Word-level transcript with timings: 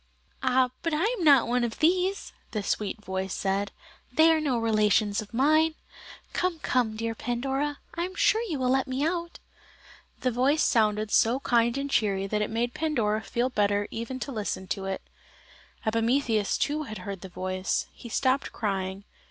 "Ah, 0.41 0.71
but 0.81 0.95
I 0.95 1.03
am 1.19 1.23
not 1.23 1.47
one 1.47 1.63
of 1.63 1.77
these," 1.77 2.33
the 2.53 2.63
sweet 2.63 3.03
voice 3.05 3.35
said, 3.35 3.71
"they 4.11 4.31
are 4.31 4.41
no 4.41 4.57
relations 4.57 5.21
of 5.21 5.31
mine. 5.31 5.75
Come, 6.33 6.57
come, 6.57 6.95
dear 6.95 7.13
Pandora, 7.13 7.77
I 7.93 8.05
am 8.05 8.15
sure 8.15 8.41
you 8.49 8.57
will 8.57 8.71
let 8.71 8.87
me 8.87 9.05
out." 9.05 9.37
The 10.21 10.31
voice 10.31 10.63
sounded 10.63 11.11
so 11.11 11.39
kind 11.41 11.77
and 11.77 11.87
cheery 11.87 12.25
that 12.25 12.41
it 12.41 12.49
made 12.49 12.73
Pandora 12.73 13.21
feel 13.21 13.51
better 13.51 13.87
even 13.91 14.19
to 14.21 14.31
listen 14.31 14.65
to 14.69 14.85
it. 14.85 15.03
Epimetheus 15.85 16.57
too 16.57 16.81
had 16.81 16.97
heard 17.05 17.21
the 17.21 17.29
voice. 17.29 17.85
He 17.93 18.09
stopped 18.09 18.51
crying. 18.51 19.03